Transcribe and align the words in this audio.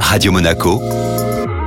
Radio 0.00 0.32
Monaco, 0.32 0.80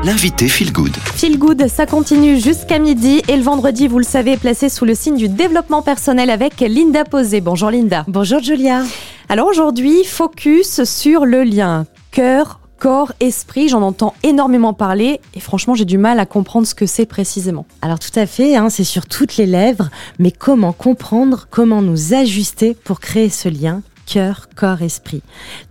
l'invité 0.04 0.48
Feel 0.48 0.72
Good. 0.72 0.96
Feel 0.96 1.38
Good, 1.38 1.68
ça 1.68 1.86
continue 1.86 2.40
jusqu'à 2.40 2.80
midi 2.80 3.22
et 3.28 3.38
le 3.38 3.44
vendredi, 3.44 3.88
vous 3.88 4.00
le 4.00 4.06
savez, 4.06 4.32
est 4.32 4.38
placé 4.38 4.70
sous 4.70 4.86
le 4.86 4.96
signe 4.96 5.18
du 5.18 5.30
développement 5.30 5.82
personnel 5.82 6.30
avec 6.30 6.60
Linda 6.62 7.04
Posé. 7.04 7.42
Bonjour 7.42 7.70
Linda. 7.70 8.06
Bonjour 8.08 8.42
Julia. 8.42 8.84
Alors 9.28 9.48
aujourd'hui, 9.48 10.04
focus 10.04 10.84
sur 10.84 11.26
le 11.26 11.44
lien 11.44 11.86
cœur, 12.12 12.60
corps, 12.80 13.14
esprit, 13.20 13.70
j'en 13.70 13.82
entends 13.82 14.16
énormément 14.24 14.74
parler 14.74 15.20
et 15.36 15.40
franchement 15.40 15.76
j'ai 15.76 15.86
du 15.86 15.98
mal 15.98 16.20
à 16.20 16.26
comprendre 16.26 16.66
ce 16.66 16.74
que 16.74 16.86
c'est 16.86 17.06
précisément. 17.06 17.66
Alors 17.82 18.00
tout 18.00 18.18
à 18.18 18.26
fait, 18.26 18.56
hein, 18.56 18.70
c'est 18.70 18.84
sur 18.84 19.06
toutes 19.06 19.38
les 19.38 19.46
lèvres, 19.46 19.90
mais 20.18 20.32
comment 20.32 20.74
comprendre, 20.74 21.48
comment 21.52 21.82
nous 21.82 22.14
ajuster 22.14 22.74
pour 22.74 23.00
créer 23.00 23.30
ce 23.30 23.50
lien 23.50 23.82
cœur, 24.12 24.48
corps, 24.56 24.82
esprit? 24.82 25.22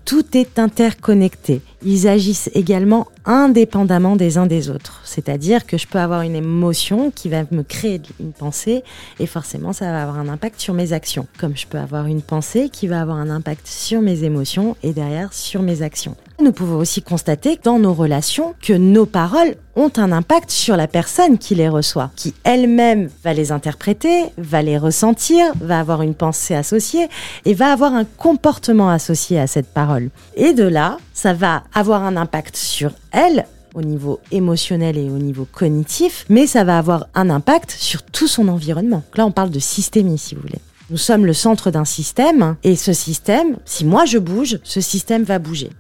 Tout 0.05 0.37
est 0.37 0.61
interconnecté. 0.61 1.61
Ils 1.85 2.09
agissent 2.09 2.51
également 2.55 3.07
indépendamment 3.25 4.17
des 4.17 4.37
uns 4.37 4.47
des 4.47 4.71
autres. 4.71 5.01
C'est-à-dire 5.05 5.67
que 5.67 5.79
je 5.79 5.87
peux 5.87 5.99
avoir 5.99 6.23
une 6.23 6.35
émotion 6.35 7.13
qui 7.15 7.29
va 7.29 7.43
me 7.51 7.63
créer 7.63 8.01
une 8.19 8.33
pensée 8.33 8.83
et 9.21 9.27
forcément 9.27 9.73
ça 9.73 9.93
va 9.93 10.03
avoir 10.03 10.19
un 10.19 10.29
impact 10.29 10.61
sur 10.61 10.75
mes 10.75 10.93
actions. 10.93 11.27
Comme 11.39 11.57
je 11.57 11.67
peux 11.67 11.79
avoir 11.79 12.07
une 12.07 12.23
pensée 12.23 12.69
qui 12.69 12.89
va 12.89 13.01
avoir 13.01 13.19
un 13.19 13.31
impact 13.31 13.67
sur 13.67 14.01
mes 14.01 14.25
émotions 14.25 14.77
et 14.83 14.93
derrière 14.93 15.33
sur 15.33 15.63
mes 15.63 15.83
actions. 15.83 16.17
Nous 16.41 16.53
pouvons 16.53 16.77
aussi 16.77 17.03
constater 17.03 17.59
dans 17.65 17.81
nos 17.81 17.93
relations 17.93 18.55
que 18.63 18.73
nos 18.73 19.07
paroles 19.07 19.57
ont 19.75 19.91
un 19.97 20.13
impact 20.13 20.53
sur 20.53 20.77
la 20.77 20.87
personne 20.87 21.37
qui 21.37 21.57
les 21.57 21.69
reçoit, 21.69 22.11
qui 22.15 22.33
elle-même 22.45 23.09
va 23.25 23.33
les 23.33 23.51
interpréter, 23.51 24.27
va 24.37 24.63
les 24.63 24.79
ressentir, 24.79 25.47
va 25.61 25.81
avoir 25.81 26.03
une 26.03 26.15
pensée 26.15 26.55
associée 26.55 27.09
et 27.45 27.55
va 27.55 27.73
avoir 27.73 27.93
un 27.93 28.05
comportement 28.05 28.89
associé 28.89 29.41
à 29.41 29.49
cette 29.49 29.67
parole. 29.67 30.11
Et 30.37 30.53
de 30.53 30.63
là, 30.63 30.99
ça 31.13 31.33
va 31.33 31.65
avoir 31.79 32.03
un 32.03 32.17
impact 32.17 32.57
sur 32.57 32.93
elle 33.13 33.47
au 33.75 33.83
niveau 33.83 34.21
émotionnel 34.31 34.97
et 34.97 35.11
au 35.11 35.19
niveau 35.19 35.47
cognitif, 35.51 36.25
mais 36.29 36.47
ça 36.47 36.65
va 36.65 36.79
avoir 36.79 37.07
un 37.15 37.31
impact 37.31 37.71
sur 37.71 38.03
tout 38.03 38.29
son 38.29 38.49
environnement. 38.49 39.03
Là, 39.15 39.27
on 39.27 39.31
parle 39.31 39.51
de 39.51 39.59
systémie, 39.59 40.19
si 40.19 40.35
vous 40.35 40.41
voulez. 40.41 40.61
Nous 40.91 40.97
sommes 40.97 41.27
le 41.27 41.35
centre 41.35 41.71
d'un 41.71 41.85
système, 41.85 42.57
et 42.65 42.77
ce 42.77 42.93
système, 42.93 43.57
si 43.65 43.85
moi 43.85 44.07
je 44.07 44.19
bouge, 44.19 44.59
ce 44.65 44.81
système 44.81 45.23
va 45.23 45.39
bouger 45.39 45.71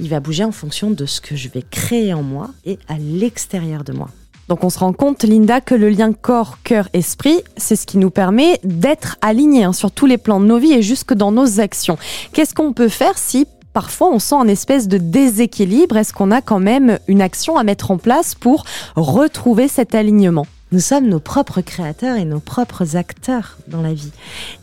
il 0.00 0.08
va 0.08 0.20
bouger 0.20 0.44
en 0.44 0.52
fonction 0.52 0.90
de 0.90 1.06
ce 1.06 1.20
que 1.20 1.36
je 1.36 1.48
vais 1.48 1.62
créer 1.62 2.14
en 2.14 2.22
moi 2.22 2.50
et 2.64 2.78
à 2.88 2.96
l'extérieur 2.98 3.84
de 3.84 3.92
moi. 3.92 4.08
Donc 4.48 4.64
on 4.64 4.70
se 4.70 4.80
rend 4.80 4.92
compte, 4.92 5.22
Linda, 5.22 5.60
que 5.60 5.76
le 5.76 5.90
lien 5.90 6.12
corps, 6.12 6.58
cœur, 6.64 6.88
esprit, 6.92 7.40
c'est 7.56 7.76
ce 7.76 7.86
qui 7.86 7.98
nous 7.98 8.10
permet 8.10 8.58
d'être 8.64 9.16
alignés 9.20 9.62
hein, 9.62 9.72
sur 9.72 9.92
tous 9.92 10.06
les 10.06 10.18
plans 10.18 10.40
de 10.40 10.46
nos 10.46 10.58
vies 10.58 10.72
et 10.72 10.82
jusque 10.82 11.14
dans 11.14 11.30
nos 11.30 11.60
actions. 11.60 11.98
Qu'est-ce 12.32 12.54
qu'on 12.54 12.72
peut 12.72 12.88
faire 12.88 13.16
si 13.16 13.46
parfois 13.72 14.10
on 14.12 14.18
sent 14.18 14.36
un 14.36 14.48
espèce 14.48 14.88
de 14.88 14.98
déséquilibre 14.98 15.96
Est-ce 15.96 16.12
qu'on 16.12 16.30
a 16.30 16.40
quand 16.40 16.60
même 16.60 16.98
une 17.08 17.22
action 17.22 17.56
à 17.56 17.64
mettre 17.64 17.90
en 17.90 17.98
place 17.98 18.34
pour 18.34 18.64
retrouver 18.96 19.68
cet 19.68 19.94
alignement? 19.94 20.46
Nous 20.72 20.80
sommes 20.80 21.08
nos 21.08 21.18
propres 21.18 21.62
créateurs 21.62 22.16
et 22.16 22.24
nos 22.24 22.38
propres 22.38 22.94
acteurs 22.94 23.58
dans 23.66 23.82
la 23.82 23.92
vie. 23.92 24.12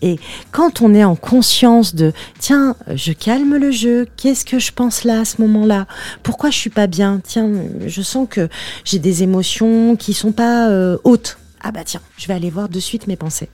Et 0.01 0.19
quand 0.51 0.81
on 0.81 0.93
est 0.93 1.03
en 1.03 1.17
conscience 1.17 1.95
de 1.95 2.13
tiens, 2.39 2.77
je 2.95 3.11
calme 3.11 3.57
le 3.57 3.71
jeu, 3.71 4.07
qu'est-ce 4.15 4.45
que 4.45 4.57
je 4.57 4.71
pense 4.71 5.03
là 5.03 5.21
à 5.21 5.25
ce 5.25 5.41
moment-là? 5.41 5.85
Pourquoi 6.23 6.49
je 6.49 6.57
suis 6.57 6.69
pas 6.69 6.87
bien? 6.87 7.19
Tiens, 7.21 7.49
je 7.85 8.01
sens 8.01 8.25
que 8.29 8.47
j'ai 8.85 8.99
des 8.99 9.23
émotions 9.23 9.97
qui 9.97 10.13
sont 10.13 10.31
pas 10.31 10.69
euh, 10.69 10.97
hautes. 11.03 11.37
Ah 11.61 11.71
bah 11.71 11.83
tiens, 11.83 12.01
je 12.17 12.27
vais 12.27 12.33
aller 12.33 12.49
voir 12.49 12.69
de 12.69 12.79
suite 12.79 13.07
mes 13.07 13.15
pensées. 13.15 13.49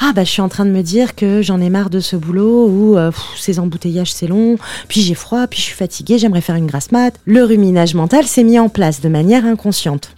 Ah 0.00 0.12
bah 0.14 0.24
je 0.24 0.30
suis 0.30 0.42
en 0.42 0.48
train 0.48 0.64
de 0.64 0.70
me 0.70 0.82
dire 0.82 1.14
que 1.14 1.42
j'en 1.42 1.60
ai 1.60 1.70
marre 1.70 1.90
de 1.90 2.00
ce 2.00 2.16
boulot 2.16 2.68
ou 2.68 2.96
euh, 2.96 3.10
ces 3.36 3.58
embouteillages 3.58 4.12
c'est 4.12 4.26
long, 4.26 4.58
puis 4.88 5.00
j'ai 5.00 5.14
froid, 5.14 5.46
puis 5.46 5.58
je 5.58 5.64
suis 5.64 5.74
fatiguée, 5.74 6.18
j'aimerais 6.18 6.40
faire 6.40 6.56
une 6.56 6.66
grasse 6.66 6.92
mat. 6.92 7.14
Le 7.24 7.44
ruminage 7.44 7.94
mental 7.94 8.26
s'est 8.26 8.44
mis 8.44 8.58
en 8.58 8.68
place 8.68 9.00
de 9.00 9.08
manière 9.08 9.44
inconsciente. 9.44 10.14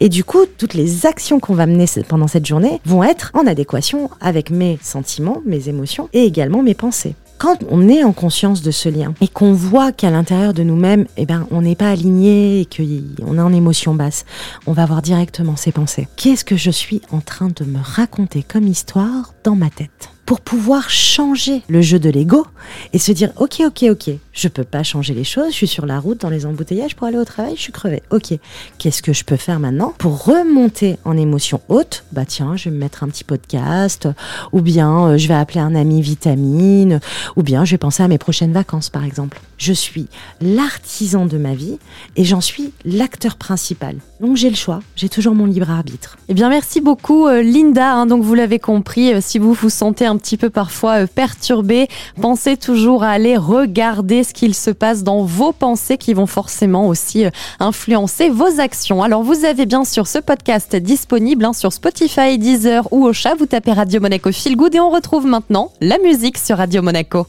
Et 0.00 0.08
du 0.08 0.24
coup, 0.24 0.44
toutes 0.58 0.74
les 0.74 1.06
actions 1.06 1.40
qu'on 1.40 1.54
va 1.54 1.66
mener 1.66 1.86
pendant 2.08 2.28
cette 2.28 2.46
journée 2.46 2.80
vont 2.84 3.02
être 3.02 3.30
en 3.34 3.46
adéquation 3.46 4.10
avec 4.20 4.50
mes 4.50 4.78
sentiments, 4.82 5.42
mes 5.46 5.68
émotions 5.68 6.08
et 6.12 6.24
également 6.24 6.62
mes 6.62 6.74
pensées 6.74 7.14
quand 7.38 7.58
on 7.68 7.88
est 7.88 8.04
en 8.04 8.12
conscience 8.12 8.62
de 8.62 8.70
ce 8.70 8.88
lien 8.88 9.14
et 9.20 9.28
qu'on 9.28 9.52
voit 9.52 9.92
qu'à 9.92 10.10
l'intérieur 10.10 10.54
de 10.54 10.62
nous-mêmes, 10.62 11.06
eh 11.16 11.26
ben, 11.26 11.46
on 11.50 11.62
n'est 11.62 11.74
pas 11.74 11.90
aligné 11.90 12.60
et 12.60 12.66
qu'on 12.66 13.38
est 13.38 13.40
en 13.40 13.52
émotion 13.52 13.94
basse, 13.94 14.24
on 14.66 14.72
va 14.72 14.86
voir 14.86 15.02
directement 15.02 15.56
ses 15.56 15.72
pensées. 15.72 16.08
Qu'est-ce 16.16 16.44
que 16.44 16.56
je 16.56 16.70
suis 16.70 17.00
en 17.10 17.20
train 17.20 17.48
de 17.54 17.64
me 17.64 17.78
raconter 17.82 18.42
comme 18.42 18.66
histoire 18.66 19.34
dans 19.42 19.56
ma 19.56 19.70
tête? 19.70 20.10
Pour 20.26 20.40
pouvoir 20.40 20.88
changer 20.88 21.62
le 21.68 21.82
jeu 21.82 21.98
de 21.98 22.08
l'ego 22.08 22.46
et 22.92 22.98
se 22.98 23.12
dire 23.12 23.32
ok 23.36 23.62
ok 23.66 23.84
ok 23.90 24.10
je 24.32 24.48
peux 24.48 24.64
pas 24.64 24.82
changer 24.82 25.14
les 25.14 25.24
choses 25.24 25.50
je 25.50 25.56
suis 25.56 25.66
sur 25.66 25.86
la 25.86 25.98
route 25.98 26.20
dans 26.20 26.30
les 26.30 26.46
embouteillages 26.46 26.94
pour 26.94 27.06
aller 27.06 27.18
au 27.18 27.24
travail 27.24 27.54
je 27.56 27.62
suis 27.62 27.72
crevé 27.72 28.02
ok 28.10 28.34
qu'est-ce 28.78 29.02
que 29.02 29.12
je 29.12 29.24
peux 29.24 29.36
faire 29.36 29.60
maintenant 29.60 29.94
pour 29.98 30.24
remonter 30.24 30.98
en 31.04 31.16
émotion 31.16 31.60
haute? 31.68 32.04
Bah 32.12 32.24
tiens 32.26 32.56
je 32.56 32.64
vais 32.64 32.70
me 32.70 32.80
mettre 32.80 33.02
un 33.02 33.08
petit 33.08 33.24
podcast 33.24 34.08
ou 34.52 34.60
bien 34.60 35.08
euh, 35.08 35.18
je 35.18 35.28
vais 35.28 35.34
appeler 35.34 35.60
un 35.60 35.74
ami 35.74 36.02
vitamine 36.02 37.00
ou 37.36 37.42
bien 37.42 37.64
je 37.64 37.72
vais 37.72 37.78
penser 37.78 38.02
à 38.02 38.08
mes 38.08 38.18
prochaines 38.18 38.52
vacances 38.52 38.90
par 38.90 39.04
exemple. 39.04 39.40
Je 39.56 39.72
suis 39.72 40.08
l'artisan 40.40 41.26
de 41.26 41.38
ma 41.38 41.54
vie 41.54 41.78
et 42.16 42.24
j'en 42.24 42.40
suis 42.40 42.72
l'acteur 42.84 43.36
principal. 43.36 43.96
Donc 44.20 44.36
j'ai 44.36 44.50
le 44.50 44.56
choix. 44.56 44.80
J'ai 44.96 45.08
toujours 45.08 45.34
mon 45.34 45.46
libre 45.46 45.70
arbitre. 45.70 46.16
Eh 46.28 46.34
bien 46.34 46.48
merci 46.48 46.80
beaucoup 46.80 47.26
euh, 47.26 47.42
Linda 47.42 47.94
hein. 47.94 48.06
donc 48.06 48.22
vous 48.22 48.34
l'avez 48.34 48.58
compris 48.58 49.14
euh, 49.14 49.20
si 49.20 49.38
vous 49.38 49.52
vous 49.52 49.70
sentez 49.70 50.06
un 50.06 50.16
petit 50.16 50.36
peu 50.36 50.50
parfois 50.50 51.06
perturbé, 51.06 51.88
pensez 52.20 52.53
toujours 52.56 53.02
à 53.04 53.10
aller 53.10 53.36
regarder 53.36 54.24
ce 54.24 54.32
qu'il 54.32 54.54
se 54.54 54.70
passe 54.70 55.02
dans 55.02 55.24
vos 55.24 55.52
pensées 55.52 55.96
qui 55.96 56.14
vont 56.14 56.26
forcément 56.26 56.88
aussi 56.88 57.24
euh, 57.24 57.30
influencer 57.60 58.28
vos 58.28 58.60
actions. 58.60 59.02
Alors 59.02 59.22
vous 59.22 59.44
avez 59.44 59.66
bien 59.66 59.84
sûr 59.84 60.06
ce 60.06 60.18
podcast 60.18 60.76
disponible 60.76 61.44
hein, 61.44 61.52
sur 61.52 61.72
Spotify, 61.72 62.38
Deezer 62.38 62.86
ou 62.92 63.04
au 63.04 63.12
chat. 63.12 63.34
Vous 63.34 63.46
tapez 63.46 63.72
Radio 63.72 64.00
Monaco 64.00 64.32
Feel 64.32 64.56
Good 64.56 64.74
et 64.74 64.80
on 64.80 64.90
retrouve 64.90 65.26
maintenant 65.26 65.72
la 65.80 65.98
musique 65.98 66.38
sur 66.38 66.58
Radio 66.58 66.82
Monaco. 66.82 67.22